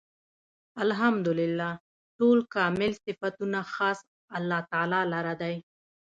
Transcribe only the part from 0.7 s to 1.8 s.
الحمد لله.